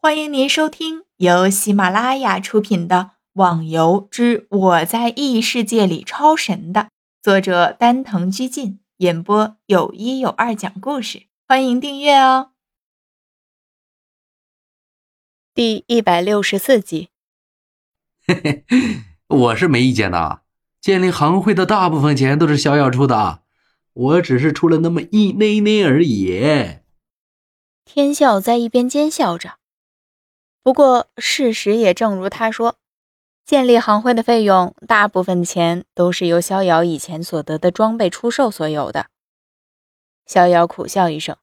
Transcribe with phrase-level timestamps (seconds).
[0.00, 2.96] 欢迎您收听由喜马拉雅出品的
[3.32, 6.90] 《网游之我在异世界里超神》的
[7.20, 11.24] 作者丹藤居进演播，有一有二讲故事。
[11.48, 12.52] 欢迎订阅哦。
[15.52, 17.08] 第一百六十四集。
[18.24, 18.64] 嘿嘿，
[19.26, 20.42] 我是没意见的。
[20.80, 23.42] 建立行会的大部分钱都是逍遥出的，
[23.94, 26.78] 我只是出了那么一内内而已。
[27.84, 29.58] 天笑在一边奸笑着。
[30.68, 32.76] 不过，事实也正如他说，
[33.46, 39.06] 建立行会的费用，大部分钱都是由逍遥以前所得的装备出售所有的。
[40.26, 41.38] 逍遥苦笑一声，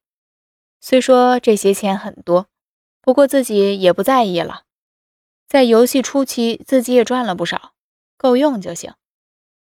[0.80, 2.46] 虽说这些钱很多，
[3.02, 4.62] 不过自己也不在意了。
[5.48, 7.72] 在游戏初期，自己也赚了不少，
[8.20, 8.94] 够用就行。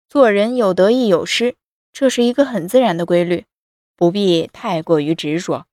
[0.09, 1.55] 做人有得亦有失，
[1.93, 3.45] 这是一个很自然的规律，
[3.95, 5.65] 不必太过于执着。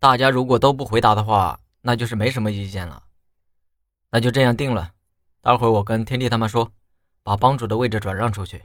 [0.00, 1.58] 大家如果都不回答的话。
[1.82, 3.04] 那就是没什么意见了，
[4.10, 4.92] 那就这样定了。
[5.40, 6.72] 待会儿我跟天帝他们说，
[7.24, 8.64] 把帮主的位置转让出去。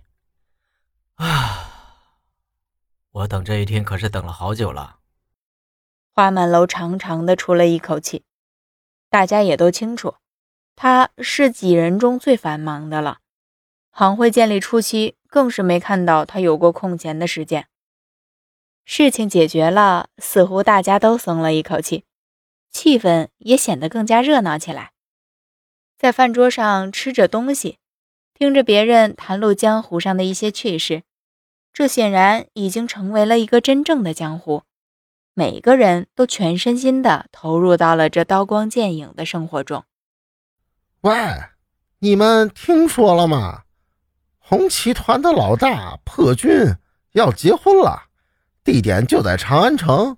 [1.15, 2.19] 啊，
[3.09, 4.99] 我等这一天可是等了好久了。
[6.13, 8.23] 花满楼长长的出了一口气，
[9.09, 10.15] 大家也都清楚，
[10.75, 13.19] 他是几人中最繁忙的了。
[13.89, 17.67] 行会建立初期，更是没看到他有过空闲的时间。
[18.85, 22.05] 事情解决了，似乎大家都松了一口气。
[22.71, 24.91] 气氛也显得更加热闹起来，
[25.97, 27.79] 在饭桌上吃着东西，
[28.33, 31.03] 听着别人谈论江湖上的一些趣事，
[31.73, 34.63] 这显然已经成为了一个真正的江湖。
[35.33, 39.83] 每个人都全身心的投入到了这刀光剑影的生活中。
[41.01, 41.13] 喂，
[41.99, 43.63] 你们听说了吗？
[44.39, 46.75] 红旗团的老大破军
[47.11, 48.05] 要结婚了，
[48.63, 50.17] 地点就在长安城。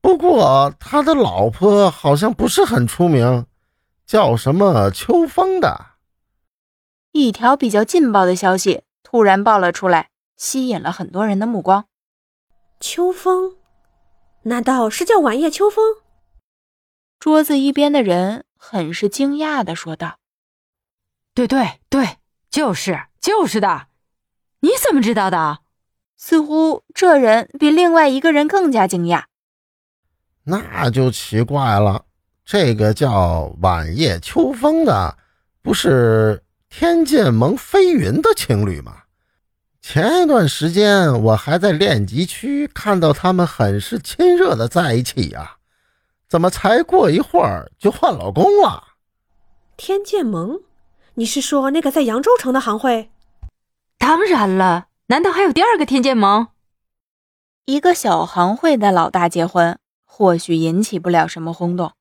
[0.00, 3.46] 不过他的老婆好像不是很出名，
[4.06, 5.86] 叫什么秋风的。
[7.12, 11.86] 一条比较劲爆的消息突然爆了出来，吸引了很多人的目光。
[12.78, 13.56] 秋风？
[14.42, 15.96] 难道是叫晚夜秋风？
[17.18, 20.18] 桌子一边的人很是惊讶的说道
[21.34, 22.18] ：“对对对，
[22.48, 23.88] 就是就是的。
[24.60, 25.58] 你怎么知道的？”
[26.16, 29.24] 似乎这人比另外一个人更加惊讶。
[30.50, 32.06] 那就奇怪了，
[32.42, 35.18] 这个叫晚夜秋风的，
[35.60, 39.02] 不是天剑盟飞云的情侣吗？
[39.82, 45.56] 前一段时间我还在练级区看到他们很是亲热的在一起呀，
[46.26, 48.84] 怎么才过一会儿就换老公了？
[49.76, 50.60] 天剑盟？
[51.16, 53.10] 你是说那个在扬州城的行会？
[53.98, 56.48] 当然了，难道还有第二个天剑盟？
[57.66, 59.78] 一个小行会的老大结婚？
[60.18, 61.92] 或许引起不了什么轰动，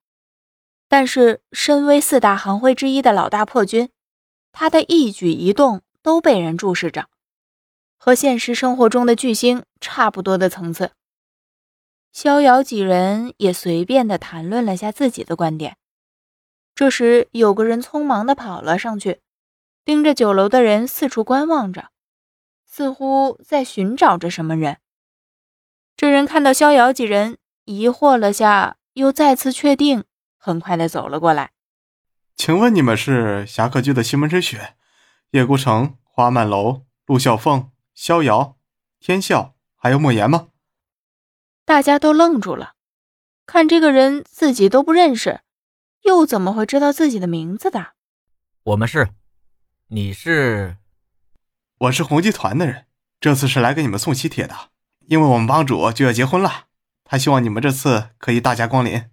[0.87, 3.91] 但是身为四大行会之一的老大破军，
[4.51, 7.09] 他的一举一动都被人注视着，
[7.95, 10.93] 和现实生活中的巨星差不多的层次。
[12.11, 15.77] 逍遥几人也随便的谈论了下自己的观点。
[16.73, 19.21] 这时，有个人匆忙的跑了上去，
[19.85, 21.91] 盯着酒楼的人四处观望着，
[22.65, 24.79] 似乎在寻找着什么人。
[25.95, 27.37] 这人看到逍遥几人。
[27.67, 30.05] 疑惑了下，又再次确定，
[30.37, 31.51] 很快的走了过来。
[32.33, 34.75] 请问你们是侠客居的西门之雪、
[35.31, 38.55] 叶孤城、花满楼、陆小凤、逍遥、
[39.01, 40.47] 天笑，还有莫言吗？
[41.65, 42.75] 大家都愣住了，
[43.45, 45.41] 看这个人自己都不认识，
[46.03, 47.95] 又怎么会知道自己的名字的？
[48.63, 49.09] 我们是，
[49.87, 50.77] 你是？
[51.79, 52.85] 我是红集团的人，
[53.19, 54.55] 这次是来给你们送喜帖的，
[55.07, 56.66] 因为我们帮主就要结婚了。
[57.09, 59.05] 他希望你们这次可以大驾光临，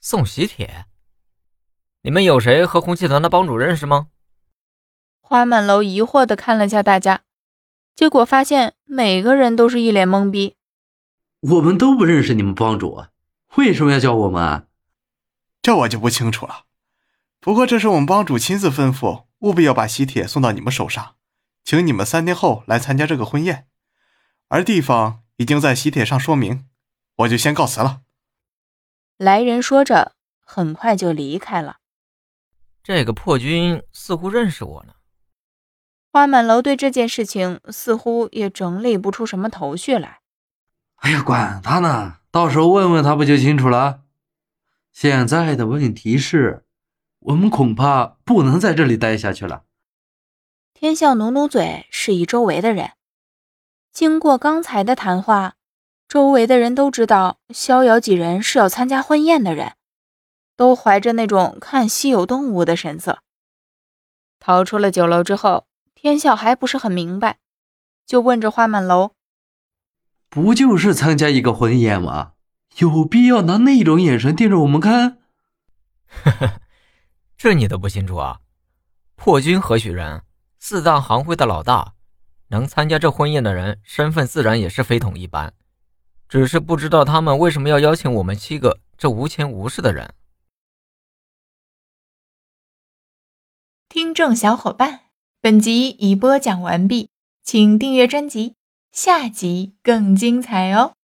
[0.00, 0.86] 送喜帖。
[2.02, 4.06] 你们有谁和红气团的帮主认识吗？
[5.20, 7.22] 花满楼疑惑的看了下大家，
[7.96, 10.54] 结果发现每个人都是一脸懵逼。
[11.40, 13.04] 我们都不认识你们帮主，
[13.56, 14.68] 为什么要叫我们？
[15.60, 16.66] 这我就不清楚了。
[17.40, 21.16] 不过这是我们帮主亲自吩咐，务必要把喜帖送到你们手上，
[21.64, 23.66] 请你们三天后来参加这个婚宴，
[24.46, 26.69] 而地方已经在喜帖上说明。
[27.20, 28.02] 我就先告辞了。
[29.18, 31.76] 来人说着，很快就离开了。
[32.82, 34.94] 这个破军似乎认识我呢。
[36.12, 40.20] 花满楼对这件事情似乎也整理不出什么头绪来。
[40.96, 44.02] 哎呀，管他呢，到时候问问他不就清楚了？
[44.90, 46.64] 现在的问题是，
[47.20, 49.64] 我们恐怕不能在这里待下去了。
[50.72, 52.92] 天笑努努嘴，示意周围的人。
[53.92, 55.56] 经过刚才的谈话。
[56.10, 59.74] 周围的人都知道，逍遥几人是要参加婚宴的人，
[60.56, 63.22] 都怀着那种看稀有动物的神色。
[64.40, 67.38] 逃出了酒楼之后，天笑还不是很明白，
[68.04, 69.12] 就问着花满楼
[70.28, 72.32] ：“不就是参加一个婚宴吗？
[72.78, 75.18] 有必要拿那种眼神盯着我们看？”
[76.24, 76.60] 呵呵，
[77.38, 78.40] 这你都不清楚啊？
[79.14, 80.24] 破军何许人？
[80.58, 81.94] 四大行会的老大，
[82.48, 85.54] 能参加这婚宴的人，身份自然也是非同一般。
[86.30, 90.14] 只是不知道他们为什么要邀请我们七个这无钱无势的人。
[93.88, 95.00] 听众小伙伴，
[95.40, 97.10] 本集已播讲完毕，
[97.42, 98.54] 请订阅专辑，
[98.92, 100.94] 下集更精彩哦。